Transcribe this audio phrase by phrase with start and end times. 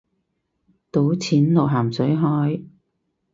[0.89, 2.63] 倒錢落咸水海